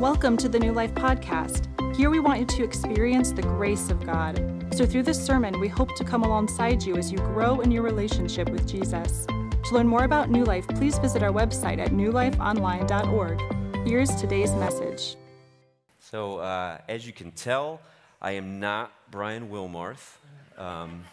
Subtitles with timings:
[0.00, 1.66] Welcome to the New Life Podcast.
[1.94, 4.38] Here we want you to experience the grace of God.
[4.72, 7.82] So, through this sermon, we hope to come alongside you as you grow in your
[7.82, 9.26] relationship with Jesus.
[9.26, 13.86] To learn more about New Life, please visit our website at newlifeonline.org.
[13.86, 15.16] Here's today's message.
[15.98, 17.82] So, uh, as you can tell,
[18.22, 20.16] I am not Brian Wilmarth.
[20.56, 21.04] Um,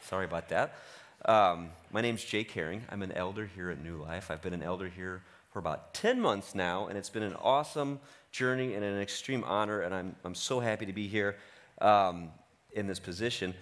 [0.00, 0.78] sorry about that.
[1.26, 2.84] Um, my name's Jake Herring.
[2.90, 4.30] I'm an elder here at New Life.
[4.30, 5.20] I've been an elder here
[5.54, 8.00] for about 10 months now, and it's been an awesome
[8.32, 11.36] journey and an extreme honor, and I'm, I'm so happy to be here
[11.80, 12.32] um,
[12.72, 13.54] in this position.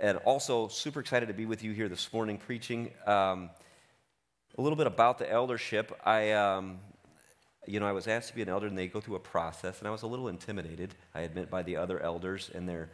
[0.00, 2.92] And also, super excited to be with you here this morning preaching.
[3.04, 3.50] Um,
[4.58, 5.92] a little bit about the eldership.
[6.06, 6.78] I, um,
[7.66, 9.80] you know, I was asked to be an elder, and they go through a process,
[9.80, 12.90] and I was a little intimidated, I admit, by the other elders and their,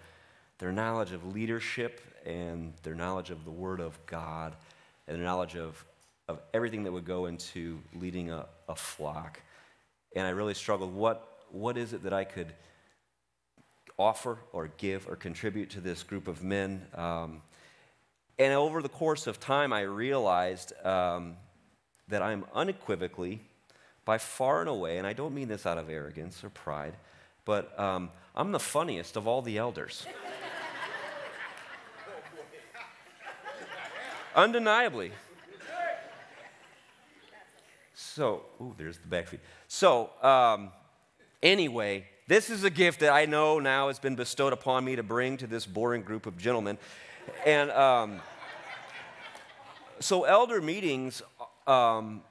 [0.60, 4.56] their knowledge of leadership and their knowledge of the Word of God
[5.06, 5.84] and their knowledge of
[6.28, 9.40] of everything that would go into leading a, a flock.
[10.14, 10.94] And I really struggled.
[10.94, 12.52] What, what is it that I could
[13.98, 16.86] offer or give or contribute to this group of men?
[16.94, 17.42] Um,
[18.38, 21.36] and over the course of time, I realized um,
[22.08, 23.40] that I'm unequivocally,
[24.04, 26.94] by far and away, and I don't mean this out of arrogance or pride,
[27.44, 30.06] but um, I'm the funniest of all the elders.
[34.36, 35.12] Undeniably.
[38.16, 39.40] So, ooh, there's the back feet.
[39.68, 40.70] So, um,
[41.42, 45.02] anyway, this is a gift that I know now has been bestowed upon me to
[45.02, 46.78] bring to this boring group of gentlemen.
[47.44, 48.20] And um,
[50.00, 51.20] so, elder meetings,
[51.66, 52.22] um,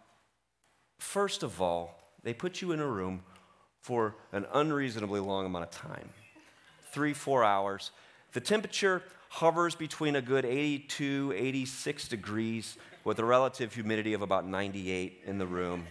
[0.97, 3.21] first of all, they put you in a room
[3.81, 6.09] for an unreasonably long amount of time
[6.93, 7.91] three, four hours.
[8.33, 12.75] The temperature hovers between a good 82, 86 degrees
[13.05, 15.85] with a relative humidity of about 98 in the room.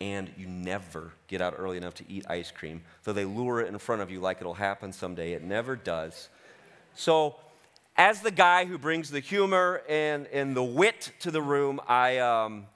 [0.00, 3.68] And you never get out early enough to eat ice cream, though they lure it
[3.68, 5.32] in front of you like it'll happen someday.
[5.32, 6.28] It never does.
[6.94, 7.36] So,
[7.96, 12.18] as the guy who brings the humor and, and the wit to the room, I,
[12.18, 12.66] um,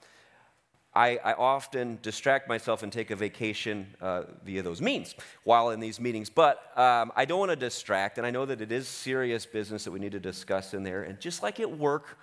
[0.94, 5.80] I, I, often distract myself and take a vacation uh, via those means while in
[5.80, 6.28] these meetings.
[6.28, 9.84] But um, I don't want to distract, and I know that it is serious business
[9.84, 11.02] that we need to discuss in there.
[11.02, 12.18] And just like at work,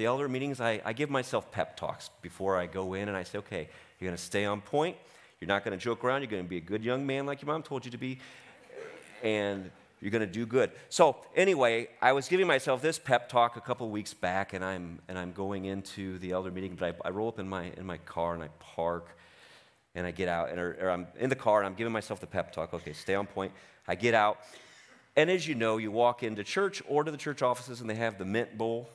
[0.00, 3.22] the elder meetings, I, I give myself pep talks before I go in, and I
[3.22, 3.68] say, okay,
[3.98, 4.96] you're going to stay on point.
[5.38, 6.22] You're not going to joke around.
[6.22, 8.18] You're going to be a good young man like your mom told you to be.
[9.22, 10.70] And you're going to do good.
[10.88, 15.00] So, anyway, I was giving myself this pep talk a couple weeks back, and I'm,
[15.06, 17.84] and I'm going into the elder meeting, but I, I roll up in my, in
[17.84, 19.06] my car and I park
[19.94, 22.20] and I get out, and, or, or I'm in the car and I'm giving myself
[22.20, 22.72] the pep talk.
[22.72, 23.52] Okay, stay on point.
[23.86, 24.38] I get out,
[25.14, 27.96] and as you know, you walk into church or to the church offices, and they
[27.96, 28.88] have the mint bowl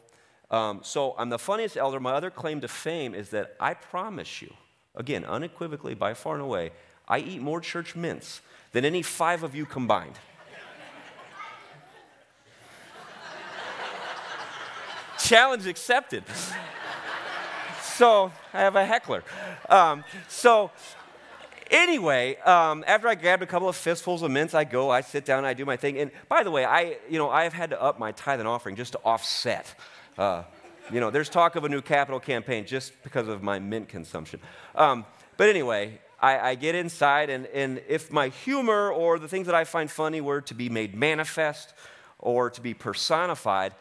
[0.52, 2.00] um, so I'm the funniest elder.
[2.00, 4.54] My other claim to fame is that I promise you,
[4.96, 6.72] again, unequivocally, by far and away,
[7.08, 8.42] I eat more church mints
[8.72, 10.20] than any five of you combined.
[15.20, 16.24] Challenge accepted.
[17.82, 19.24] so I have a heckler.
[19.70, 20.72] Um, so
[21.72, 25.26] anyway, um, after I grabbed a couple of fistfuls of mints, I go, I sit
[25.26, 25.98] down, I do my thing.
[25.98, 28.48] And by the way, I, you know, I have had to up my tithe and
[28.48, 29.74] offering just to offset
[30.18, 30.44] uh,
[30.92, 34.40] you know, there's talk of a new capital campaign just because of my mint consumption.
[34.76, 35.06] Um,
[35.38, 39.56] but anyway, I, I, get inside, and, and if my humor or the things that
[39.56, 41.74] I find funny were to be made manifest
[42.20, 43.74] or to be personified,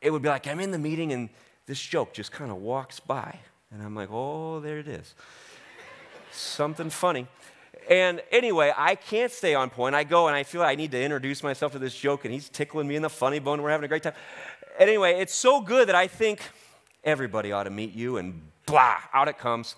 [0.00, 1.28] it would be like I'm in the meeting and
[1.66, 3.38] this joke just kind of walks by.
[3.70, 5.14] And I'm like, oh, there it is.
[6.32, 7.26] Something funny.
[7.88, 9.94] And anyway, I can't stay on point.
[9.94, 12.32] I go and I feel like I need to introduce myself to this joke, and
[12.32, 13.60] he's tickling me in the funny bone.
[13.60, 14.14] We're having a great time
[14.78, 16.40] anyway, it's so good that I think
[17.04, 19.74] everybody ought to meet you, and blah, out it comes.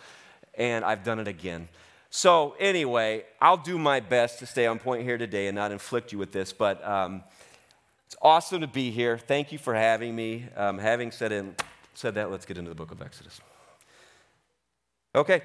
[0.57, 1.69] And I've done it again.
[2.11, 6.13] So, anyway, I'll do my best to stay on point here today and not inflict
[6.13, 7.25] you with this, but um,
[8.07, 9.19] it's awesome to be here.
[9.19, 10.47] Thank you for having me.
[10.57, 11.57] Um, having said, in,
[11.95, 13.41] said that, let's get into the book of Exodus.
[15.17, 15.43] Okay,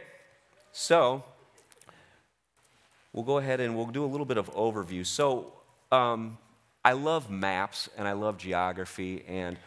[0.71, 1.23] so
[3.13, 5.03] we'll go ahead and we'll do a little bit of overview.
[5.03, 5.53] So,
[5.91, 6.37] um,
[6.83, 9.57] I love maps and I love geography, and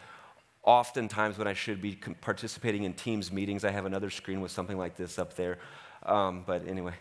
[0.63, 4.77] oftentimes when I should be participating in Teams meetings, I have another screen with something
[4.77, 5.59] like this up there.
[6.03, 6.93] Um, but anyway,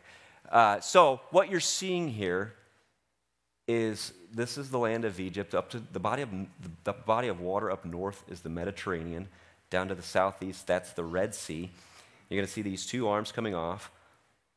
[0.50, 2.55] uh, so what you're seeing here
[3.69, 5.55] is this is the land of Egypt.
[5.55, 6.31] Up to the body of
[6.85, 9.29] the body of water up north is the Mediterranean.
[9.70, 11.70] Down to the southeast, that's the Red Sea.
[12.29, 13.91] You're going to see these two arms coming off.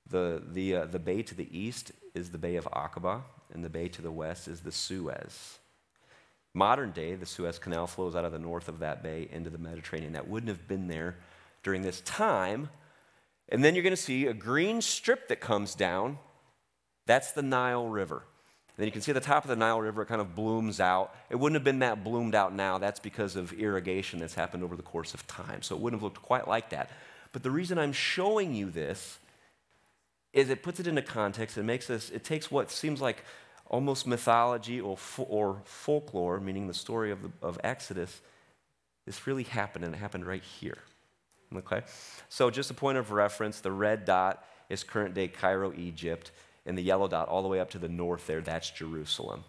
[0.09, 3.21] The, the, uh, the bay to the east is the Bay of Aqaba,
[3.55, 5.57] and the bay to the west is the Suez.
[6.53, 9.57] Modern day, the Suez Canal flows out of the north of that bay into the
[9.57, 10.13] Mediterranean.
[10.13, 11.15] That wouldn't have been there
[11.63, 12.69] during this time.
[13.49, 16.19] And then you're going to see a green strip that comes down
[17.07, 18.17] That's the Nile River.
[18.17, 20.79] And then you can see the top of the Nile River, it kind of blooms
[20.79, 21.15] out.
[21.29, 22.77] It wouldn't have been that bloomed out now.
[22.77, 25.61] That's because of irrigation that's happened over the course of time.
[25.61, 26.89] So it wouldn't have looked quite like that.
[27.31, 29.19] But the reason I'm showing you this
[30.33, 33.23] is it puts it into context and makes us, it takes what seems like
[33.67, 38.21] almost mythology or, or folklore, meaning the story of, the, of Exodus.
[39.05, 40.77] This really happened, and it happened right here.
[41.55, 41.81] Okay?
[42.29, 46.31] So, just a point of reference the red dot is current day Cairo, Egypt
[46.65, 49.43] and the yellow dot all the way up to the north there, that's Jerusalem.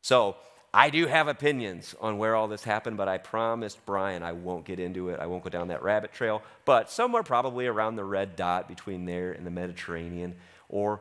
[0.00, 0.36] So
[0.72, 4.64] I do have opinions on where all this happened, but I promised Brian I won't
[4.64, 5.20] get into it.
[5.20, 6.42] I won't go down that rabbit trail.
[6.64, 10.34] But somewhere probably around the red dot between there and the Mediterranean,
[10.68, 11.00] or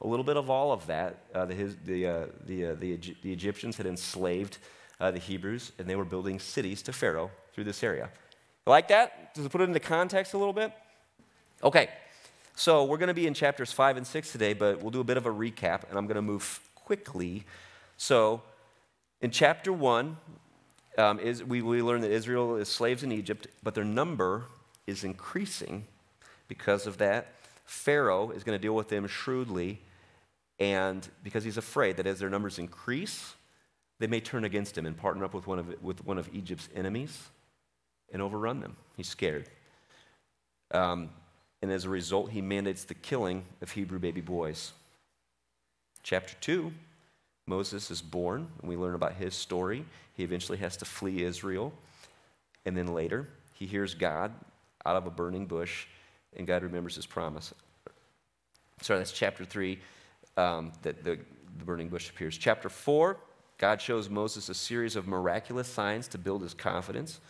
[0.00, 1.18] a little bit of all of that.
[1.34, 4.58] Uh, the, his, the, uh, the, uh, the, the, Egyptians had enslaved
[5.00, 8.10] uh, the Hebrews, and they were building cities to Pharaoh through this area.
[8.66, 9.34] Like that?
[9.34, 10.72] Does it put it into context a little bit?
[11.62, 11.88] Okay,
[12.54, 15.04] so we're going to be in chapters 5 and 6 today, but we'll do a
[15.04, 17.44] bit of a recap, and I'm going to move quickly.
[17.96, 18.42] So
[19.20, 20.16] in chapter 1,
[20.98, 24.44] um, is, we, we learn that Israel is slaves in Egypt, but their number
[24.86, 25.86] is increasing
[26.48, 27.32] because of that.
[27.64, 29.80] Pharaoh is going to deal with them shrewdly,
[30.58, 33.34] and because he's afraid that as their numbers increase,
[33.98, 36.68] they may turn against him and partner up with one of, with one of Egypt's
[36.74, 37.28] enemies
[38.12, 38.76] and overrun them.
[38.96, 39.48] He's scared.
[40.70, 41.10] Um,
[41.62, 44.72] and as a result, he mandates the killing of Hebrew baby boys.
[46.02, 46.72] Chapter 2,
[47.46, 49.84] Moses is born, and we learn about his story.
[50.14, 51.72] He eventually has to flee Israel.
[52.64, 54.32] And then later, he hears God
[54.84, 55.86] out of a burning bush,
[56.36, 57.52] and God remembers his promise.
[58.82, 59.78] Sorry, that's chapter 3
[60.36, 61.18] um, that the,
[61.58, 62.36] the burning bush appears.
[62.36, 63.16] Chapter 4,
[63.58, 67.20] God shows Moses a series of miraculous signs to build his confidence.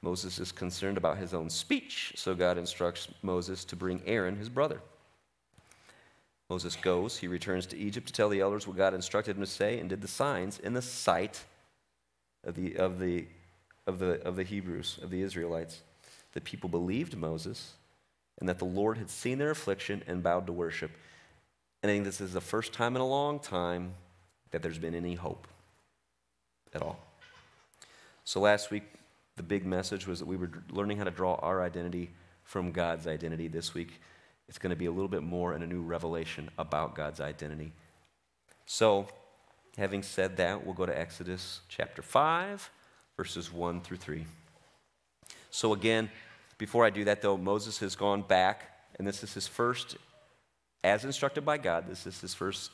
[0.00, 4.48] Moses is concerned about his own speech, so God instructs Moses to bring Aaron, his
[4.48, 4.80] brother.
[6.50, 9.46] Moses goes, he returns to Egypt to tell the elders what God instructed him to
[9.46, 11.44] say, and did the signs in the sight
[12.44, 13.26] of the, of the,
[13.86, 15.80] of the, of the Hebrews, of the Israelites.
[16.32, 17.74] The people believed Moses,
[18.38, 20.90] and that the Lord had seen their affliction and bowed to worship.
[21.82, 23.94] And I think this is the first time in a long time
[24.50, 25.48] that there's been any hope
[26.74, 26.98] at all.
[28.24, 28.84] So last week,
[29.36, 32.10] the big message was that we were learning how to draw our identity
[32.44, 33.48] from God's identity.
[33.48, 34.00] This week,
[34.48, 37.72] it's going to be a little bit more and a new revelation about God's identity.
[38.66, 39.08] So,
[39.76, 42.70] having said that, we'll go to Exodus chapter 5,
[43.16, 44.26] verses 1 through 3.
[45.50, 46.10] So, again,
[46.58, 49.96] before I do that, though, Moses has gone back, and this is his first,
[50.84, 52.70] as instructed by God, this is his first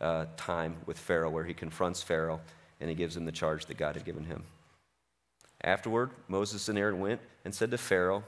[0.00, 2.40] uh, time with Pharaoh, where he confronts Pharaoh
[2.80, 4.42] and he gives him the charge that God had given him.
[5.62, 8.24] Afterward, Moses and Aaron went and said to Pharaoh,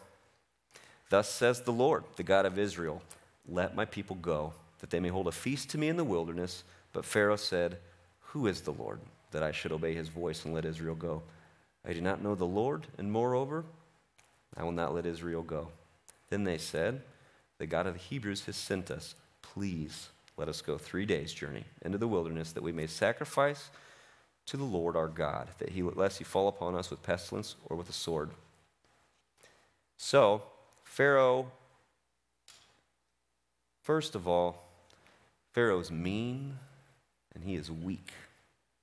[1.09, 3.03] Thus says the Lord, the God of Israel,
[3.49, 6.65] let my people go, that they may hold a feast to me in the wilderness.
[6.93, 7.79] But Pharaoh said,
[8.21, 9.01] Who is the Lord,
[9.31, 11.23] that I should obey his voice and let Israel go?
[11.87, 13.65] I do not know the Lord, and moreover,
[14.57, 15.69] I will not let Israel go.
[16.29, 17.03] Then they said,
[17.59, 19.15] The God of the Hebrews has sent us.
[19.53, 23.71] Please let us go three days' journey into the wilderness, that we may sacrifice
[24.47, 27.77] to the Lord our God, that he lest he fall upon us with pestilence or
[27.77, 28.31] with a sword.
[29.97, 30.43] So,
[30.85, 31.53] Pharaoh,
[33.83, 34.65] first of all,
[35.53, 36.59] Pharaoh's mean
[37.35, 38.13] and he is weak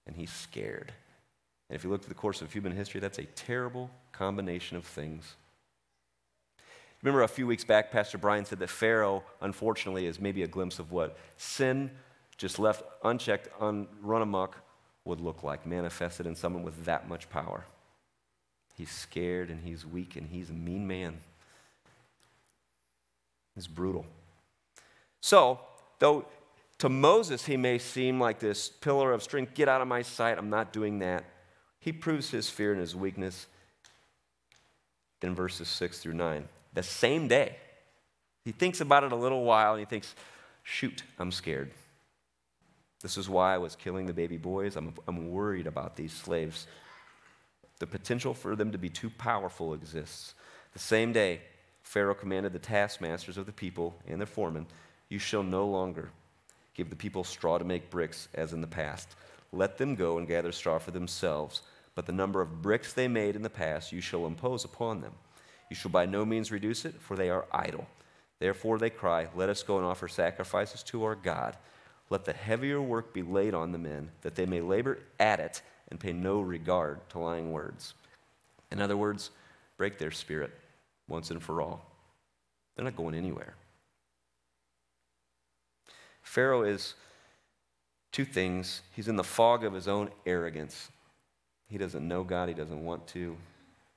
[0.06, 0.92] and he's scared.
[1.70, 4.86] And if you look at the course of human history, that's a terrible combination of
[4.86, 5.36] things.
[7.02, 10.80] Remember a few weeks back, Pastor Brian said that Pharaoh, unfortunately, is maybe a glimpse
[10.80, 11.92] of what sin,
[12.38, 14.58] just left unchecked, un, run amok,
[15.06, 17.66] would look like, manifested in someone with that much power.
[18.76, 21.18] He's scared and he's weak and he's a mean man.
[23.56, 24.06] He's brutal.
[25.22, 25.60] So,
[26.00, 26.26] though
[26.80, 30.38] to Moses he may seem like this pillar of strength, get out of my sight,
[30.38, 31.26] I'm not doing that.
[31.80, 33.48] He proves his fear and his weakness
[35.22, 36.48] in verses 6 through 9.
[36.80, 37.58] The same day,
[38.46, 40.16] he thinks about it a little while and he thinks,
[40.64, 41.72] shoot, I'm scared.
[43.02, 44.78] This is why I was killing the baby boys.
[44.78, 46.68] I'm, I'm worried about these slaves.
[47.80, 50.36] The potential for them to be too powerful exists.
[50.72, 51.42] The same day,
[51.84, 54.66] Pharaoh commanded the taskmasters of the people and their foremen
[55.10, 56.12] You shall no longer
[56.76, 59.18] give the people straw to make bricks as in the past.
[59.52, 61.62] Let them go and gather straw for themselves.
[61.94, 65.12] But the number of bricks they made in the past you shall impose upon them.
[65.70, 67.88] You shall by no means reduce it, for they are idle.
[68.40, 71.56] Therefore they cry, Let us go and offer sacrifices to our God.
[72.10, 75.62] Let the heavier work be laid on the men, that they may labor at it
[75.90, 77.94] and pay no regard to lying words.
[78.72, 79.30] In other words,
[79.78, 80.52] break their spirit
[81.08, 81.86] once and for all.
[82.76, 83.54] They're not going anywhere.
[86.22, 86.96] Pharaoh is
[88.12, 88.82] Two things.
[88.96, 90.90] He's in the fog of his own arrogance.
[91.68, 93.38] He doesn't know God, he doesn't want to.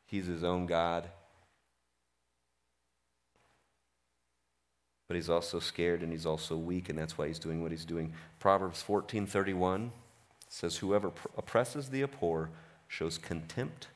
[0.07, 1.09] He's his own God.
[5.12, 7.85] But he's also scared and he's also weak, and that's why he's doing what he's
[7.85, 8.14] doing.
[8.40, 9.90] Proverbs 14:31
[10.49, 12.49] says, Whoever oppresses the poor
[12.88, 13.88] shows contempt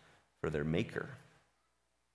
[0.43, 1.09] for their maker.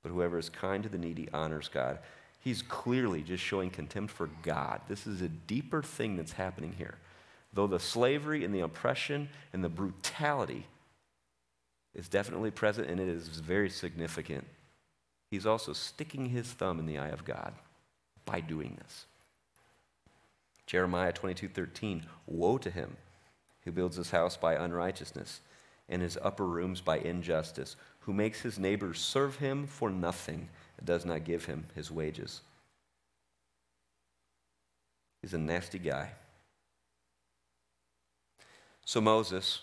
[0.04, 1.98] But whoever is kind to the needy honors God.
[2.42, 4.82] He's clearly just showing contempt for God.
[4.88, 7.00] This is a deeper thing that's happening here.
[7.54, 10.68] Though the slavery and the oppression and the brutality
[11.96, 14.46] is definitely present and it is very significant,
[15.32, 17.56] he's also sticking his thumb in the eye of God
[18.26, 19.06] by doing this.
[20.66, 22.98] Jeremiah 22:13 Woe to him
[23.64, 25.42] who builds his house by unrighteousness
[25.90, 30.88] and his upper rooms by injustice, who makes his neighbors serve him for nothing and
[30.88, 32.42] does not give him his wages.
[35.22, 36.14] He's a nasty guy.
[38.86, 39.62] So, Moses,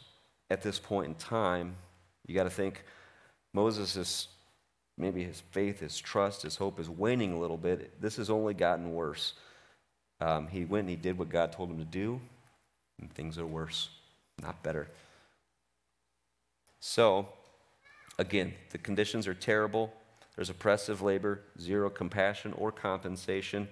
[0.51, 1.77] at this point in time,
[2.27, 2.85] you got to think
[3.53, 4.29] Moses is
[4.99, 8.01] maybe his faith, his trust, his hope is waning a little bit.
[8.01, 9.35] This has only gotten worse.
[10.21, 12.21] Um, he went and he did what God told him to do,
[13.01, 13.89] and things are worse,
[14.43, 14.89] not better.
[16.81, 17.29] So,
[18.19, 19.93] again, the conditions are terrible.
[20.35, 23.69] There's oppressive labor, zero compassion or compensation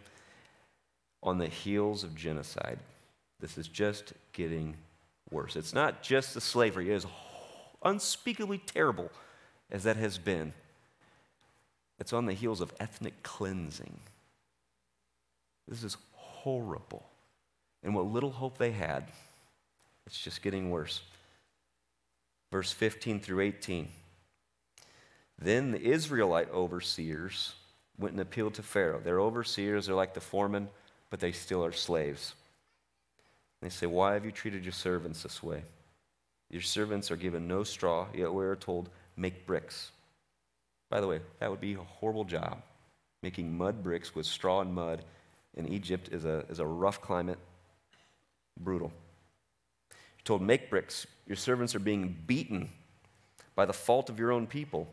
[1.22, 2.78] on the heels of genocide.
[3.40, 4.76] This is just getting
[5.30, 5.56] worse.
[5.56, 7.06] It's not just the slavery, it is
[7.84, 9.10] unspeakably terrible
[9.70, 10.52] as that has been.
[11.98, 13.98] It's on the heels of ethnic cleansing.
[15.68, 17.04] This is horrible.
[17.82, 19.04] And what little hope they had,
[20.06, 21.02] it's just getting worse.
[22.52, 23.88] Verse 15 through 18.
[25.38, 27.54] Then the Israelite overseers
[27.98, 29.00] went and appealed to Pharaoh.
[29.00, 30.68] Their overseers are like the foremen,
[31.10, 32.34] but they still are slaves.
[33.62, 35.62] They say, Why have you treated your servants this way?
[36.50, 39.90] Your servants are given no straw, yet we are told, Make bricks.
[40.88, 42.62] By the way, that would be a horrible job.
[43.22, 45.02] Making mud bricks with straw and mud
[45.54, 47.38] in Egypt is a, is a rough climate,
[48.60, 48.92] brutal.
[49.90, 51.06] You're told, Make bricks.
[51.26, 52.68] Your servants are being beaten
[53.54, 54.86] by the fault of your own people.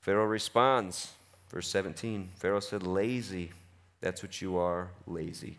[0.00, 1.12] Pharaoh responds,
[1.48, 3.52] verse 17 Pharaoh said, Lazy.
[4.00, 5.56] That's what you are, lazy.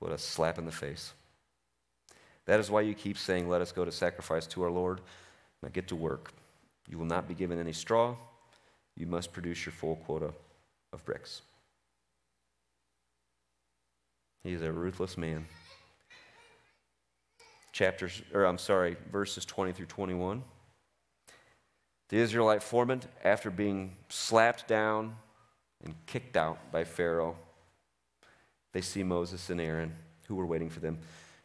[0.00, 1.14] What a slap in the face.
[2.44, 5.00] That is why you keep saying, Let us go to sacrifice to our Lord.
[5.62, 6.32] Now get to work.
[6.88, 8.16] You will not be given any straw.
[8.96, 10.32] You must produce your full quota
[10.92, 11.42] of bricks.
[14.42, 15.46] He is a ruthless man.
[17.72, 20.42] Chapters, or I'm sorry, verses 20 through 21.
[22.08, 25.16] The Israelite foreman, after being slapped down
[25.84, 27.36] and kicked out by Pharaoh,
[28.72, 29.92] they see Moses and Aaron,
[30.28, 30.98] who were waiting for them.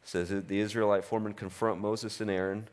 [0.03, 2.67] It says the Israelite foreman confront Moses and Aaron.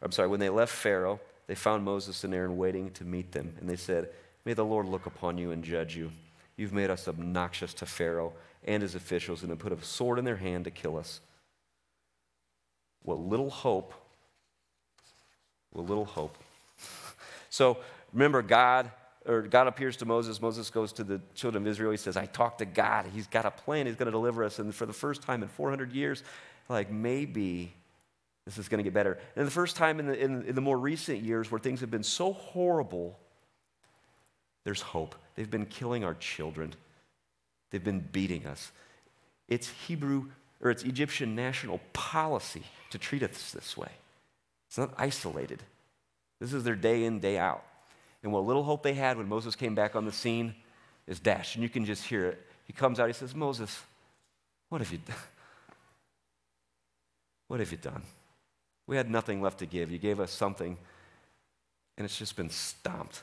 [0.00, 3.54] I'm sorry, when they left Pharaoh, they found Moses and Aaron waiting to meet them.
[3.60, 4.10] And they said,
[4.44, 6.10] May the Lord look upon you and judge you.
[6.56, 8.32] You've made us obnoxious to Pharaoh
[8.64, 11.20] and his officials and have put a sword in their hand to kill us.
[13.02, 13.92] What little hope,
[15.72, 16.38] what little hope.
[17.50, 17.78] so
[18.12, 18.90] remember, God
[19.26, 20.40] or God appears to Moses.
[20.40, 21.90] Moses goes to the children of Israel.
[21.90, 23.06] He says, I talked to God.
[23.12, 23.86] He's got a plan.
[23.86, 24.58] He's going to deliver us.
[24.58, 26.22] And for the first time in 400 years,
[26.68, 27.72] like maybe
[28.44, 29.18] this is going to get better.
[29.36, 31.90] And the first time in the, in, in the more recent years where things have
[31.90, 33.18] been so horrible,
[34.64, 35.14] there's hope.
[35.34, 36.74] They've been killing our children,
[37.70, 38.72] they've been beating us.
[39.48, 40.26] It's Hebrew
[40.62, 43.90] or it's Egyptian national policy to treat us this way.
[44.68, 45.62] It's not isolated.
[46.40, 47.62] This is their day in, day out.
[48.22, 50.54] And what little hope they had when Moses came back on the scene
[51.06, 51.56] is dashed.
[51.56, 52.46] And you can just hear it.
[52.66, 53.82] He comes out, he says, Moses,
[54.70, 55.16] what have you done?
[57.46, 58.02] What have you done?
[58.86, 59.90] We had nothing left to give.
[59.90, 60.76] You gave us something,
[61.96, 63.22] and it's just been stomped.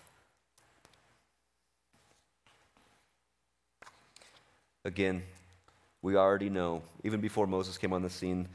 [4.83, 5.21] Again,
[6.01, 8.47] we already know, even before Moses came on the scene,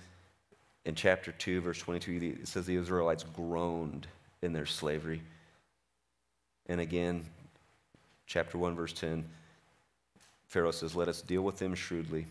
[0.84, 4.06] in chapter 2, verse 22, it says the Israelites groaned
[4.42, 5.22] in their slavery.
[6.66, 7.24] And again,
[8.26, 9.24] chapter 1, verse 10,
[10.48, 12.26] Pharaoh says, Let us deal with them shrewdly.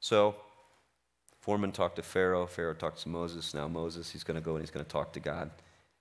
[0.00, 0.36] So,
[1.44, 2.46] Foreman talked to Pharaoh.
[2.46, 3.52] Pharaoh talked to Moses.
[3.52, 5.50] Now, Moses, he's going to go and he's going to talk to God.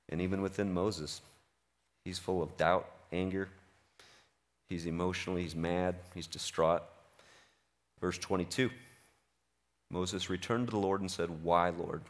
[0.07, 1.21] And even within Moses,
[2.05, 3.49] he's full of doubt, anger.
[4.69, 5.35] He's emotional.
[5.35, 5.95] He's mad.
[6.15, 6.83] He's distraught.
[7.99, 8.69] Verse 22
[9.91, 12.03] Moses returned to the Lord and said, Why, Lord?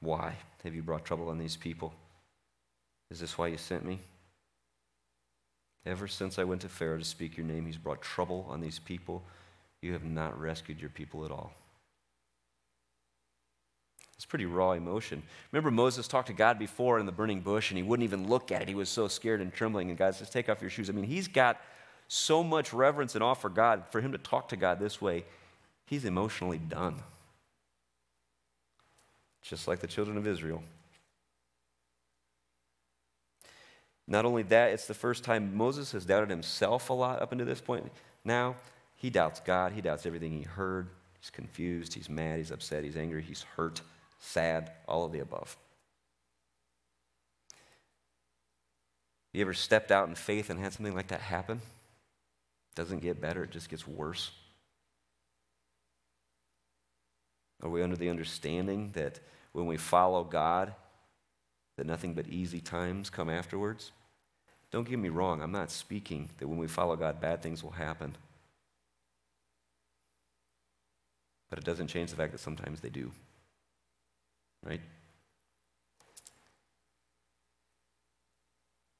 [0.00, 1.94] Why have you brought trouble on these people?
[3.10, 3.98] Is this why you sent me?
[5.86, 8.78] Ever since I went to Pharaoh to speak your name, he's brought trouble on these
[8.78, 9.22] people.
[9.80, 11.54] you have not rescued your people at all.
[14.20, 15.22] It's pretty raw emotion.
[15.50, 18.52] Remember, Moses talked to God before in the burning bush, and he wouldn't even look
[18.52, 18.68] at it.
[18.68, 19.88] He was so scared and trembling.
[19.88, 20.90] And God says, Take off your shoes.
[20.90, 21.58] I mean, he's got
[22.06, 23.84] so much reverence and awe for God.
[23.88, 25.24] For him to talk to God this way,
[25.86, 26.96] he's emotionally done.
[29.40, 30.62] Just like the children of Israel.
[34.06, 37.46] Not only that, it's the first time Moses has doubted himself a lot up until
[37.46, 37.90] this point.
[38.22, 38.56] Now,
[38.96, 39.72] he doubts God.
[39.72, 40.88] He doubts everything he heard.
[41.18, 41.94] He's confused.
[41.94, 42.36] He's mad.
[42.36, 42.84] He's upset.
[42.84, 43.22] He's angry.
[43.22, 43.80] He's hurt
[44.20, 45.56] sad, all of the above.
[49.32, 51.58] You ever stepped out in faith and had something like that happen?
[51.58, 54.30] It doesn't get better, it just gets worse.
[57.62, 59.20] Are we under the understanding that
[59.52, 60.74] when we follow God,
[61.76, 63.92] that nothing but easy times come afterwards?
[64.70, 67.72] Don't get me wrong, I'm not speaking that when we follow God, bad things will
[67.72, 68.16] happen.
[71.48, 73.10] But it doesn't change the fact that sometimes they do
[74.64, 74.80] right?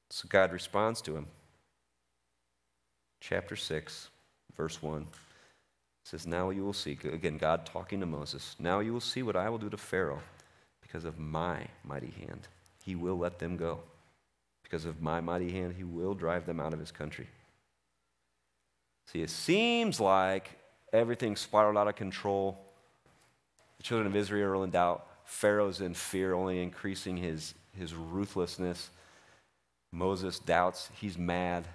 [0.09, 1.27] So God responds to him.
[3.21, 4.09] Chapter 6,
[4.57, 5.07] verse 1
[6.03, 9.35] says, Now you will see, again, God talking to Moses, now you will see what
[9.35, 10.21] I will do to Pharaoh
[10.81, 12.47] because of my mighty hand.
[12.83, 13.79] He will let them go.
[14.63, 17.27] Because of my mighty hand, he will drive them out of his country.
[19.05, 20.51] See, it seems like
[20.93, 22.57] everything spiraled out of control.
[23.77, 25.05] The children of Israel are in doubt.
[25.31, 28.89] Pharaoh's in fear, only increasing his, his ruthlessness.
[29.93, 31.65] Moses doubts, he's mad.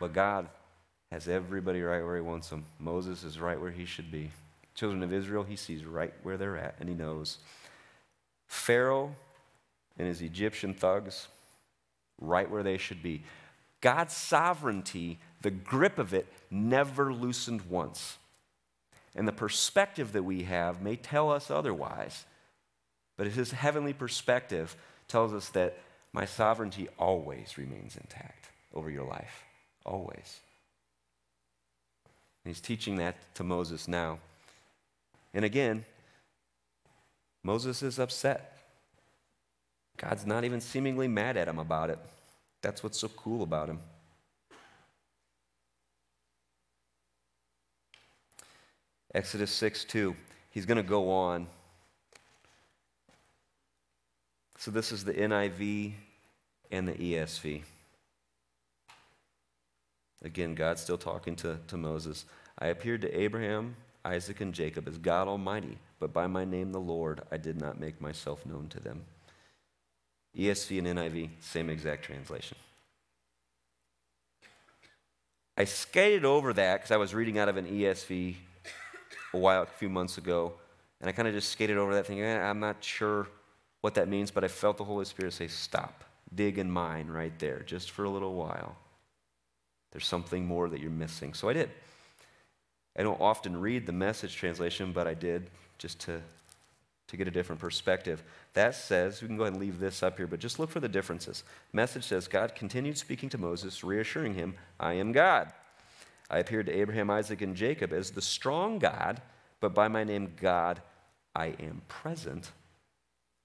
[0.00, 0.48] But God
[1.12, 2.64] has everybody right where he wants them.
[2.80, 4.30] Moses is right where he should be.
[4.74, 7.38] Children of Israel, he sees right where they're at, and he knows.
[8.48, 9.14] Pharaoh
[9.98, 11.28] and his Egyptian thugs,
[12.18, 13.22] right where they should be.
[13.82, 18.16] God's sovereignty, the grip of it, never loosened once.
[19.16, 22.26] And the perspective that we have may tell us otherwise.
[23.16, 24.76] But his heavenly perspective
[25.08, 25.78] tells us that
[26.12, 29.44] my sovereignty always remains intact over your life.
[29.84, 30.40] Always.
[32.44, 34.18] And he's teaching that to Moses now.
[35.32, 35.84] And again,
[37.42, 38.58] Moses is upset.
[39.96, 41.98] God's not even seemingly mad at him about it.
[42.60, 43.78] That's what's so cool about him.
[49.16, 50.14] Exodus 6 2.
[50.50, 51.46] He's going to go on.
[54.58, 55.94] So this is the NIV
[56.70, 57.62] and the ESV.
[60.22, 62.26] Again, God's still talking to, to Moses.
[62.58, 66.80] I appeared to Abraham, Isaac, and Jacob as God Almighty, but by my name, the
[66.80, 69.04] Lord, I did not make myself known to them.
[70.36, 72.58] ESV and NIV, same exact translation.
[75.56, 78.36] I skated over that because I was reading out of an ESV
[79.32, 80.52] a while, a few months ago,
[81.00, 82.24] and I kind of just skated over that thing.
[82.24, 83.28] I'm not sure
[83.80, 87.36] what that means, but I felt the Holy Spirit say, Stop, dig in mine right
[87.38, 88.76] there, just for a little while.
[89.92, 91.34] There's something more that you're missing.
[91.34, 91.70] So I did.
[92.98, 96.20] I don't often read the message translation, but I did just to,
[97.08, 98.22] to get a different perspective.
[98.54, 100.80] That says, we can go ahead and leave this up here, but just look for
[100.80, 101.44] the differences.
[101.72, 105.52] Message says, God continued speaking to Moses, reassuring him, I am God.
[106.28, 109.20] I appeared to Abraham, Isaac, and Jacob as the strong God,
[109.60, 110.82] but by my name, God,
[111.34, 112.50] I am present.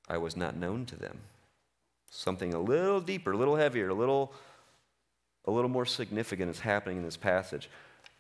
[0.10, 1.20] I was not known to them.
[2.10, 4.34] Something a little deeper, a little heavier, a little,
[5.46, 7.70] a little more significant is happening in this passage.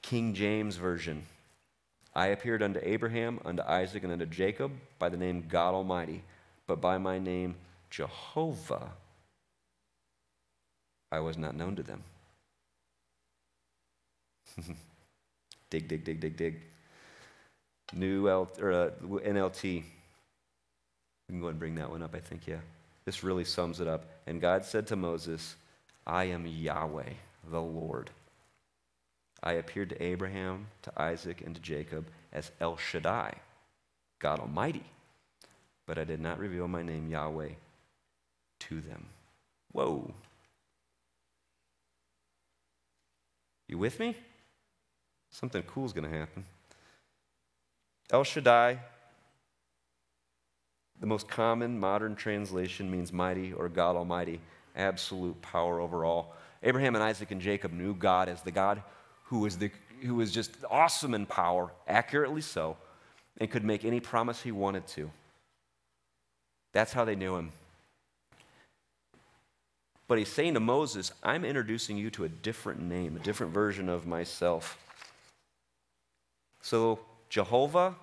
[0.01, 1.23] King James Version.
[2.13, 6.23] I appeared unto Abraham, unto Isaac, and unto Jacob by the name God Almighty,
[6.67, 7.55] but by my name
[7.89, 8.91] Jehovah
[11.11, 12.03] I was not known to them.
[15.69, 16.61] dig, dig, dig, dig, dig.
[17.93, 19.63] New L, or, uh, NLT.
[19.63, 19.83] We
[21.29, 22.59] can go and bring that one up, I think, yeah.
[23.05, 24.05] This really sums it up.
[24.27, 25.55] And God said to Moses,
[26.05, 27.13] I am Yahweh,
[27.49, 28.09] the Lord.
[29.43, 33.33] I appeared to Abraham, to Isaac, and to Jacob as El Shaddai,
[34.19, 34.83] God Almighty,
[35.87, 37.49] but I did not reveal my name, Yahweh,
[38.59, 39.07] to them.
[39.71, 40.13] Whoa.
[43.67, 44.15] You with me?
[45.31, 46.45] Something cool is going to happen.
[48.11, 48.79] El Shaddai,
[50.99, 54.39] the most common modern translation means mighty or God Almighty,
[54.75, 56.35] absolute power over all.
[56.61, 58.83] Abraham and Isaac and Jacob knew God as the God
[59.23, 62.77] who was, the, who was just awesome in power, accurately so,
[63.37, 65.09] and could make any promise he wanted to.
[66.73, 67.51] That's how they knew him.
[70.07, 73.87] But he's saying to Moses, I'm introducing you to a different name, a different version
[73.87, 74.77] of myself.
[76.61, 77.95] So, Jehovah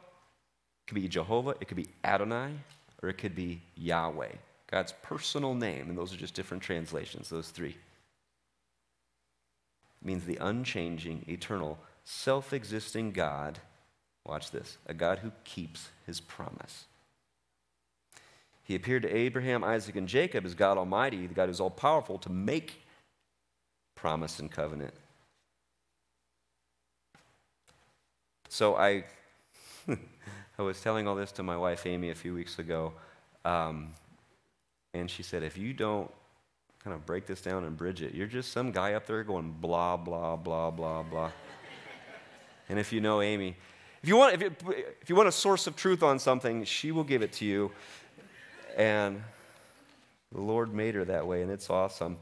[0.87, 2.53] could be Jehovah, it could be Adonai,
[3.03, 4.33] or it could be Yahweh,
[4.71, 5.89] God's personal name.
[5.89, 7.77] And those are just different translations, those three.
[10.01, 13.59] It means the unchanging, eternal, self existing God.
[14.25, 16.87] Watch this a God who keeps his promise.
[18.63, 22.19] He appeared to Abraham, Isaac, and Jacob as God Almighty, the God who's all powerful,
[22.19, 22.83] to make
[23.95, 24.93] promise and covenant.
[28.49, 29.05] So I,
[30.59, 32.93] I was telling all this to my wife Amy a few weeks ago,
[33.45, 33.93] um,
[34.95, 36.11] and she said, if you don't
[36.83, 39.55] kind of break this down and bridge it, you're just some guy up there going
[39.61, 41.31] blah blah blah blah blah.
[42.69, 43.57] and if you know Amy,
[44.03, 44.55] if you want, if, you,
[45.01, 47.71] if you want a source of truth on something, she will give it to you.
[48.77, 49.23] And
[50.33, 52.17] the Lord made her that way, and it's awesome.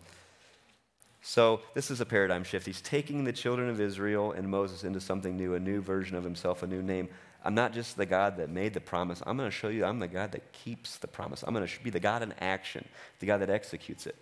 [1.29, 2.67] So, this is a paradigm shift.
[2.67, 6.23] He's taking the children of Israel and Moses into something new, a new version of
[6.23, 7.09] himself, a new name.
[7.45, 9.25] I'm not just the God that made the promise.
[9.27, 11.43] I'm going to show you I'm the God that keeps the promise.
[11.43, 12.85] I'm going to be the God in action,
[13.19, 14.15] the God that executes it.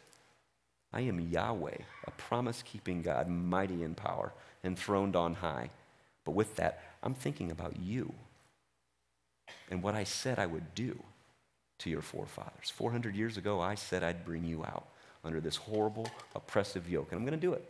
[0.95, 4.33] I am Yahweh, a promise keeping God, mighty in power,
[4.65, 5.69] enthroned on high.
[6.25, 8.15] But with that, I'm thinking about you
[9.71, 11.03] and what I said I would do
[11.81, 12.71] to your forefathers.
[12.71, 14.87] 400 years ago, I said I'd bring you out
[15.25, 17.69] under this horrible, oppressive yoke, and I'm going to do it.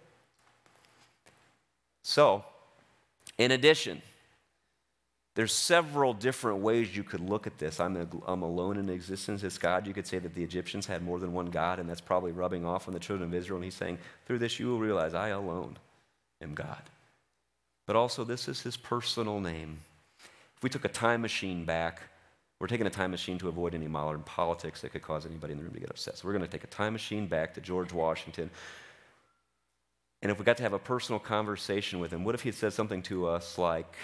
[2.02, 2.44] So,
[3.38, 4.02] in addition,
[5.34, 7.80] there's several different ways you could look at this.
[7.80, 9.86] I'm, a, I'm alone in existence as God.
[9.86, 12.64] You could say that the Egyptians had more than one God, and that's probably rubbing
[12.64, 13.56] off on the children of Israel.
[13.56, 15.76] And he's saying, through this, you will realize I alone
[16.40, 16.82] am God.
[17.86, 19.78] But also, this is his personal name.
[20.56, 22.02] If we took a time machine back,
[22.64, 25.58] we're taking a time machine to avoid any modern politics that could cause anybody in
[25.58, 26.16] the room to get upset.
[26.16, 28.48] So we're going to take a time machine back to George Washington.
[30.22, 32.72] And if we got to have a personal conversation with him, what if he said
[32.72, 33.94] something to us like,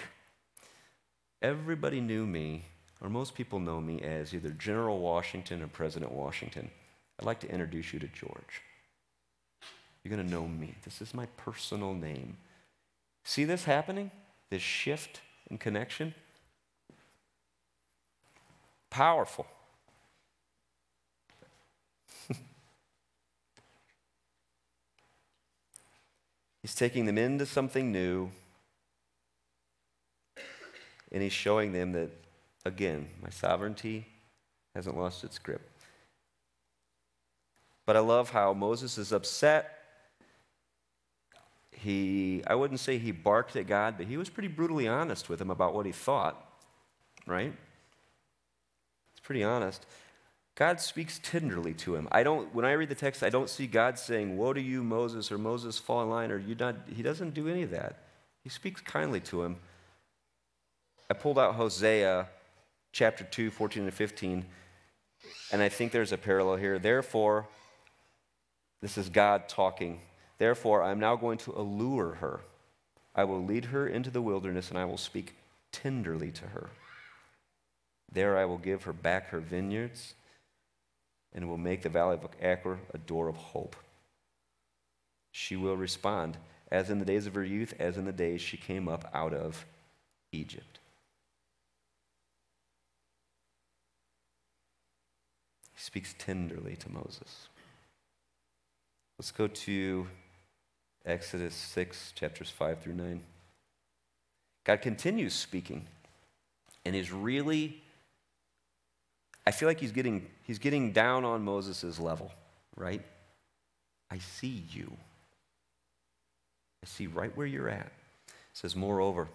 [1.41, 2.65] Everybody knew me,
[3.01, 6.69] or most people know me as either General Washington or President Washington.
[7.19, 8.61] I'd like to introduce you to George.
[10.03, 10.75] You're going to know me.
[10.85, 12.37] This is my personal name.
[13.23, 14.11] See this happening?
[14.51, 16.13] This shift in connection?
[18.91, 19.47] Powerful.
[26.61, 28.29] He's taking them into something new,
[31.11, 32.09] and he's showing them that,
[32.65, 34.05] again, my sovereignty
[34.75, 35.61] hasn't lost its grip.
[37.85, 39.79] But I love how Moses is upset.
[41.71, 45.39] He, I wouldn't say he barked at God, but he was pretty brutally honest with
[45.39, 46.45] him about what he thought,
[47.25, 47.53] right?
[49.31, 49.85] Pretty honest.
[50.55, 52.09] God speaks tenderly to him.
[52.11, 54.83] I don't, when I read the text, I don't see God saying, Woe to you,
[54.83, 56.75] Moses, or Moses, fall in line, or you not.
[56.93, 57.95] He doesn't do any of that.
[58.43, 59.55] He speaks kindly to him.
[61.09, 62.27] I pulled out Hosea
[62.91, 64.45] chapter 2, 14 and 15,
[65.53, 66.77] and I think there's a parallel here.
[66.77, 67.47] Therefore,
[68.81, 70.01] this is God talking.
[70.39, 72.41] Therefore, I'm now going to allure her.
[73.15, 75.35] I will lead her into the wilderness, and I will speak
[75.71, 76.69] tenderly to her.
[78.11, 80.15] There I will give her back her vineyards
[81.33, 83.75] and will make the valley of Achor a door of hope.
[85.31, 86.37] She will respond,
[86.69, 89.33] as in the days of her youth, as in the days she came up out
[89.33, 89.65] of
[90.33, 90.79] Egypt.
[95.73, 97.47] He speaks tenderly to Moses.
[99.17, 100.07] Let's go to
[101.05, 103.23] Exodus 6, chapters 5 through 9.
[104.63, 105.87] God continues speaking
[106.85, 107.80] and is really
[109.45, 112.31] I feel like he's getting, he's getting down on Moses' level,
[112.75, 113.01] right?
[114.09, 114.91] I see you.
[116.83, 117.91] I see right where you're at.
[118.27, 119.27] It says, Moreover,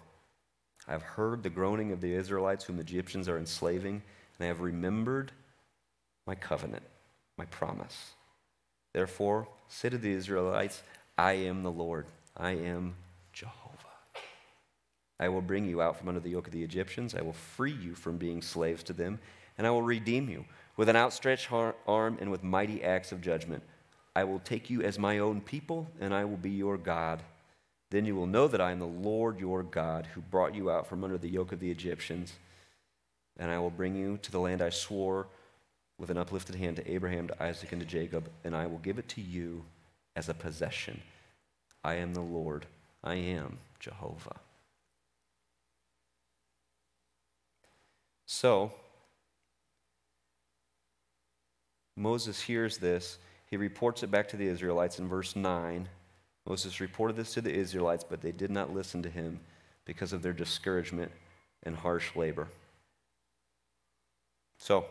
[0.87, 4.01] I have heard the groaning of the Israelites whom the Egyptians are enslaving,
[4.37, 5.31] and I have remembered
[6.25, 6.83] my covenant,
[7.37, 8.11] my promise.
[8.93, 10.81] Therefore, say to the Israelites,
[11.17, 12.05] I am the Lord.
[12.35, 12.95] I am
[13.33, 13.73] Jehovah.
[15.19, 17.15] I will bring you out from under the yoke of the Egyptians.
[17.15, 19.19] I will free you from being slaves to them
[19.57, 23.63] and I will redeem you with an outstretched arm and with mighty acts of judgment.
[24.15, 27.21] I will take you as my own people, and I will be your God.
[27.89, 30.87] Then you will know that I am the Lord your God who brought you out
[30.87, 32.33] from under the yoke of the Egyptians.
[33.37, 35.27] And I will bring you to the land I swore
[35.97, 38.99] with an uplifted hand to Abraham, to Isaac, and to Jacob, and I will give
[38.99, 39.63] it to you
[40.15, 41.01] as a possession.
[41.83, 42.65] I am the Lord.
[43.03, 44.37] I am Jehovah.
[48.25, 48.73] So,
[51.97, 53.17] Moses hears this.
[53.47, 55.89] He reports it back to the Israelites in verse 9.
[56.45, 59.41] Moses reported this to the Israelites, but they did not listen to him.
[59.83, 61.09] because of their discouragement
[61.63, 62.49] and harsh labor.
[64.57, 64.85] So,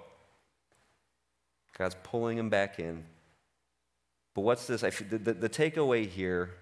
[1.76, 3.04] God's pulling them back in.
[4.34, 4.80] But what's this?
[4.80, 6.54] The, the, the takeaway here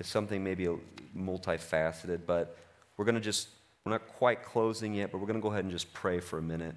[0.00, 0.66] is something maybe
[1.14, 2.56] multifaceted, but
[2.96, 3.48] we're going to just,
[3.84, 6.38] we're not quite closing yet, but we're going to go ahead and just pray for
[6.38, 6.74] a minute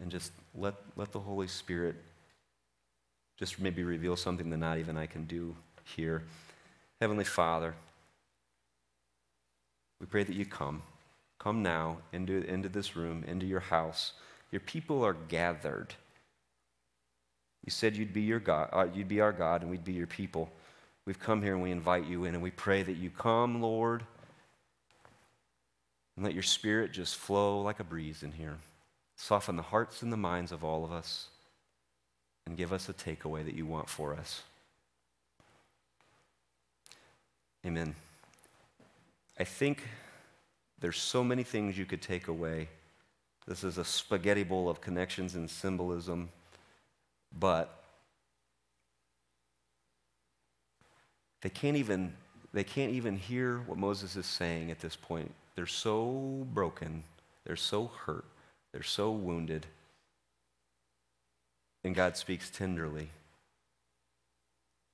[0.00, 1.96] and just let, let the Holy Spirit
[3.38, 5.56] just maybe reveal something that not even I can do
[5.96, 6.24] here.
[7.00, 7.74] Heavenly Father,
[10.00, 10.82] we pray that you come.
[11.38, 14.12] Come now into, into this room, into your house.
[14.50, 15.94] Your people are gathered.
[17.64, 20.06] You said you'd be, your God, uh, you'd be our God and we'd be your
[20.06, 20.50] people.
[21.04, 24.02] We've come here and we invite you in and we pray that you come, Lord,
[26.16, 28.56] and let your spirit just flow like a breeze in here.
[29.18, 31.26] Soften the hearts and the minds of all of us
[32.46, 34.42] and give us a takeaway that you want for us.
[37.66, 37.96] Amen.
[39.38, 39.82] I think
[40.80, 42.68] there's so many things you could take away.
[43.46, 46.28] This is a spaghetti bowl of connections and symbolism,
[47.36, 47.82] but
[51.42, 52.14] they can't even
[52.52, 55.34] they can't even hear what Moses is saying at this point.
[55.56, 57.02] They're so broken,
[57.44, 58.24] they're so hurt,
[58.72, 59.66] they're so wounded.
[61.84, 63.10] And God speaks tenderly.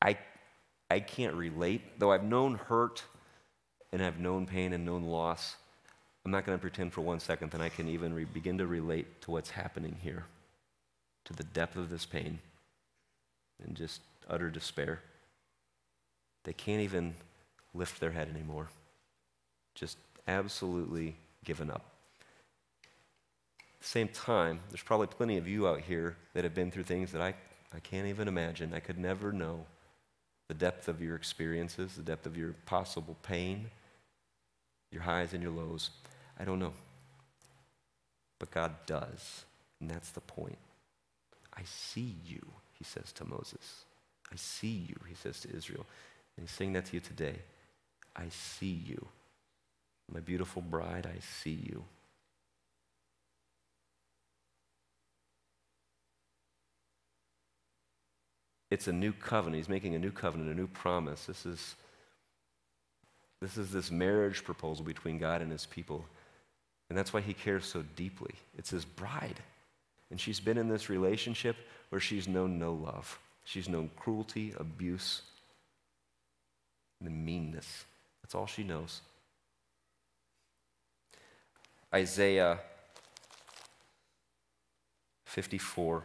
[0.02, 0.18] I
[0.90, 3.02] I can't relate, though I've known hurt
[3.92, 5.56] and I've known pain and known loss.
[6.24, 8.66] I'm not going to pretend for one second that I can even re- begin to
[8.66, 10.24] relate to what's happening here,
[11.26, 12.38] to the depth of this pain
[13.62, 15.00] and just utter despair.
[16.44, 17.14] They can't even
[17.74, 18.68] lift their head anymore.
[19.74, 21.93] Just absolutely given up.
[23.84, 27.20] Same time, there's probably plenty of you out here that have been through things that
[27.20, 27.34] I,
[27.74, 28.72] I can't even imagine.
[28.72, 29.66] I could never know
[30.48, 33.66] the depth of your experiences, the depth of your possible pain,
[34.90, 35.90] your highs and your lows.
[36.40, 36.72] I don't know.
[38.38, 39.44] But God does.
[39.82, 40.58] And that's the point.
[41.52, 42.40] I see you,
[42.72, 43.84] he says to Moses.
[44.32, 45.84] I see you, he says to Israel.
[46.38, 47.36] And he's saying that to you today.
[48.16, 49.08] I see you.
[50.10, 51.84] My beautiful bride, I see you.
[58.74, 59.54] It's a new covenant.
[59.54, 61.26] He's making a new covenant, a new promise.
[61.26, 61.76] This is,
[63.40, 66.04] this is this marriage proposal between God and his people.
[66.88, 68.34] And that's why he cares so deeply.
[68.58, 69.38] It's his bride.
[70.10, 71.54] And she's been in this relationship
[71.90, 73.20] where she's known no love.
[73.44, 75.22] She's known cruelty, abuse,
[77.00, 77.84] and meanness.
[78.22, 79.02] That's all she knows.
[81.94, 82.58] Isaiah
[85.26, 86.02] 54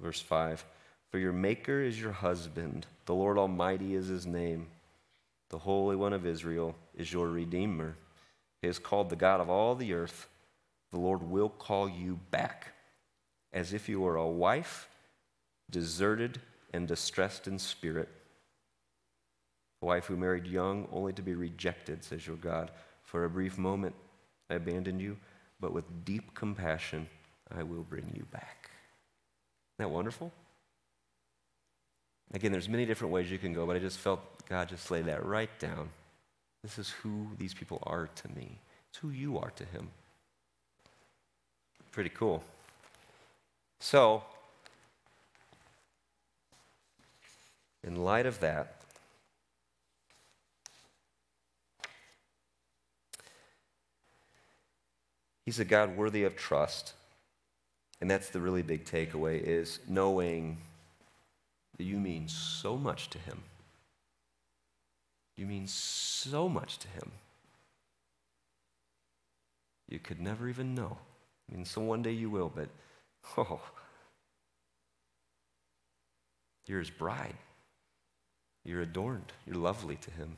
[0.00, 0.64] Verse 5
[1.10, 4.66] For your Maker is your husband, the Lord Almighty is his name,
[5.48, 7.96] the Holy One of Israel is your Redeemer.
[8.62, 10.28] He is called the God of all the earth.
[10.92, 12.72] The Lord will call you back
[13.52, 14.88] as if you were a wife,
[15.70, 16.40] deserted
[16.72, 18.08] and distressed in spirit.
[19.82, 22.70] A wife who married young only to be rejected, says your God.
[23.02, 23.94] For a brief moment
[24.50, 25.16] I abandoned you,
[25.60, 27.08] but with deep compassion
[27.56, 28.65] I will bring you back.
[29.78, 30.32] Isn't that wonderful?
[32.32, 35.02] Again, there's many different ways you can go, but I just felt God just lay
[35.02, 35.90] that right down.
[36.62, 38.58] This is who these people are to me.
[38.88, 39.88] It's who you are to him.
[41.92, 42.42] Pretty cool.
[43.78, 44.24] So,
[47.84, 48.80] in light of that,
[55.44, 56.94] he's a God worthy of trust.
[58.00, 60.58] And that's the really big takeaway is knowing
[61.76, 63.42] that you mean so much to him.
[65.36, 67.12] You mean so much to him.
[69.88, 70.98] You could never even know.
[71.50, 72.68] I mean, so one day you will, but
[73.38, 73.60] oh,
[76.66, 77.36] you're his bride.
[78.64, 79.32] You're adorned.
[79.46, 80.36] You're lovely to him.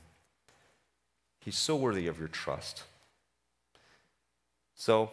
[1.41, 2.83] He's so worthy of your trust.
[4.75, 5.11] So,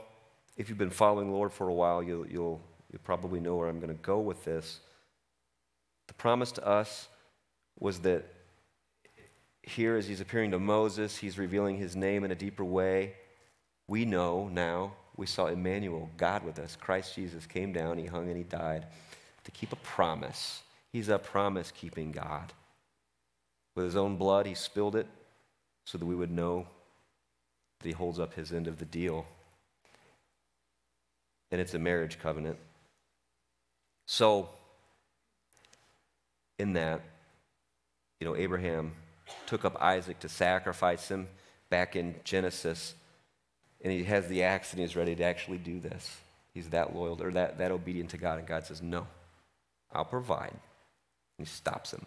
[0.58, 3.68] if you've been following the Lord for a while, you'll, you'll, you'll probably know where
[3.68, 4.80] I'm going to go with this.
[6.08, 7.08] The promise to us
[7.80, 8.26] was that
[9.64, 13.16] here, as he's appearing to Moses, he's revealing his name in a deeper way.
[13.88, 16.76] We know now, we saw Emmanuel, God with us.
[16.76, 18.86] Christ Jesus came down, he hung and he died
[19.44, 20.62] to keep a promise.
[20.92, 22.54] He's a promise keeping God.
[23.76, 25.08] With his own blood, he spilled it
[25.86, 26.68] so that we would know
[27.80, 29.26] that he holds up his end of the deal
[31.56, 32.58] and it's a marriage covenant.
[34.08, 34.50] So,
[36.60, 37.00] in that,
[38.20, 38.92] you know, Abraham
[39.48, 41.30] took up Isaac to sacrifice him
[41.70, 42.94] back in Genesis.
[43.82, 46.18] And he has the axe and he's ready to actually do this.
[46.54, 48.38] He's that loyal or that, that obedient to God.
[48.38, 49.08] And God says, No,
[49.94, 50.52] I'll provide.
[50.52, 50.60] And
[51.38, 52.06] he stops him.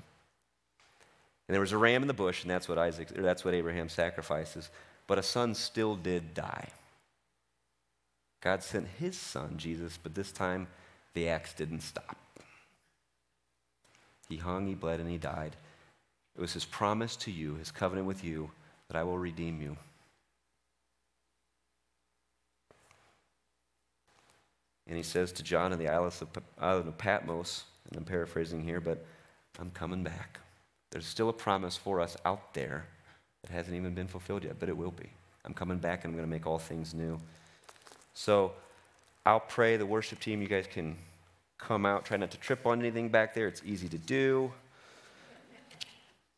[1.49, 3.55] And there was a ram in the bush, and that's what Isaac, or that's what
[3.55, 4.69] Abraham sacrifices.
[5.07, 6.69] But a son still did die.
[8.41, 10.69] God sent his son, Jesus, but this time
[11.15, 12.17] the axe didn't stop.
[14.29, 15.57] He hung, he bled, and he died.
[16.37, 18.51] It was his promise to you, his covenant with you,
[18.89, 19.77] that I will redeem you.
[24.87, 26.15] And he says to John in the island
[26.59, 29.05] of Patmos, and I'm paraphrasing here, but
[29.59, 30.41] I'm coming back.
[30.91, 32.87] There's still a promise for us out there
[33.43, 35.11] that hasn't even been fulfilled yet, but it will be.
[35.45, 37.21] I'm coming back and I'm going to make all things new.
[38.19, 38.51] So
[39.25, 39.77] I'll pray.
[39.77, 40.97] The worship team, you guys can
[41.57, 42.05] come out.
[42.05, 43.47] Try not to trip on anything back there.
[43.47, 44.53] It's easy to do.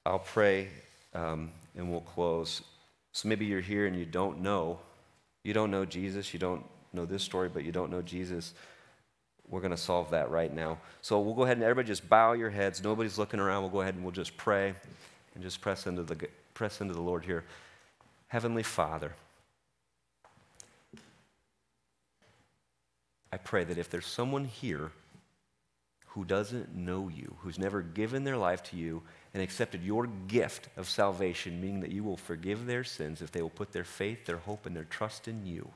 [0.04, 0.68] I'll pray
[1.14, 2.60] um, and we'll close.
[3.12, 4.78] So maybe you're here and you don't know.
[5.42, 6.34] You don't know Jesus.
[6.34, 6.62] You don't
[6.92, 8.52] know this story, but you don't know Jesus.
[9.48, 10.76] We're going to solve that right now.
[11.00, 12.84] So we'll go ahead and everybody just bow your heads.
[12.84, 13.62] Nobody's looking around.
[13.62, 14.74] We'll go ahead and we'll just pray
[15.34, 17.42] and just press into the, press into the Lord here.
[18.28, 19.14] Heavenly Father,
[23.32, 24.90] I pray that if there's someone here
[26.08, 30.68] who doesn't know you, who's never given their life to you and accepted your gift
[30.76, 34.26] of salvation, meaning that you will forgive their sins if they will put their faith,
[34.26, 35.70] their hope, and their trust in you,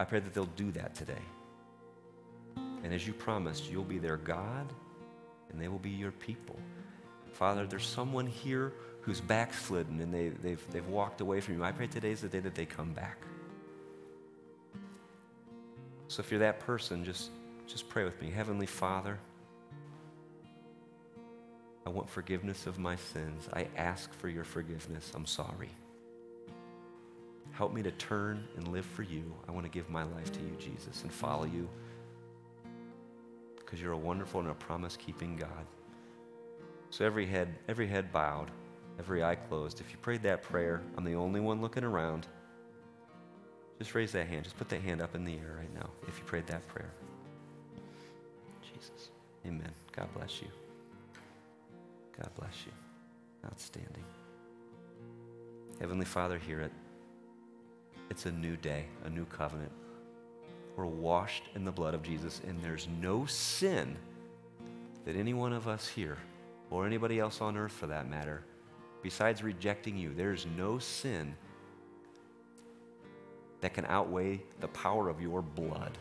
[0.00, 1.14] I pray that they'll do that today.
[2.82, 4.72] And as you promised, you'll be their God
[5.50, 6.56] and they will be your people.
[7.32, 11.64] Father, there's someone here who's backslidden and they, they've, they've walked away from you.
[11.64, 13.18] I pray today is the day that they come back.
[16.08, 17.30] So if you're that person, just,
[17.66, 18.30] just pray with me.
[18.30, 19.18] Heavenly Father,
[21.86, 23.48] I want forgiveness of my sins.
[23.52, 25.12] I ask for your forgiveness.
[25.14, 25.70] I'm sorry.
[27.52, 29.34] Help me to turn and live for you.
[29.48, 31.68] I want to give my life to you, Jesus, and follow you
[33.56, 35.66] because you're a wonderful and a promise keeping God.
[36.90, 38.50] So every head, every head bowed,
[38.98, 39.80] every eye closed.
[39.80, 42.26] If you prayed that prayer, I'm the only one looking around.
[43.78, 44.44] Just raise that hand.
[44.44, 46.90] Just put that hand up in the air right now if you prayed that prayer.
[48.62, 49.10] Jesus.
[49.46, 49.70] Amen.
[49.92, 50.48] God bless you.
[52.16, 52.72] God bless you.
[53.46, 54.04] Outstanding.
[55.80, 56.72] Heavenly Father, hear it.
[58.10, 59.70] It's a new day, a new covenant.
[60.76, 63.96] We're washed in the blood of Jesus, and there's no sin
[65.04, 66.18] that any one of us here,
[66.70, 68.42] or anybody else on earth for that matter,
[69.02, 71.34] besides rejecting you, there's no sin
[73.60, 75.98] that can outweigh the power of your blood.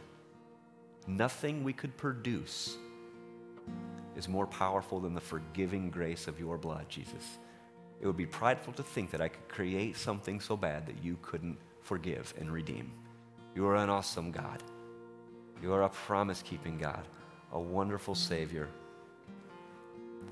[1.07, 2.77] Nothing we could produce
[4.15, 7.37] is more powerful than the forgiving grace of your blood, Jesus.
[8.01, 11.17] It would be prideful to think that I could create something so bad that you
[11.21, 12.91] couldn't forgive and redeem.
[13.55, 14.61] You are an awesome God.
[15.61, 17.07] You are a promise keeping God,
[17.51, 18.69] a wonderful Savior.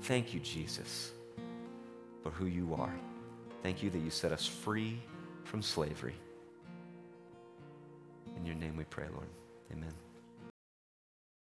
[0.02, 1.12] Thank you, Jesus,
[2.22, 2.94] for who you are.
[3.62, 5.00] Thank you that you set us free
[5.44, 6.14] from slavery.
[8.36, 9.28] In your name we pray, Lord.
[9.72, 10.05] Amen.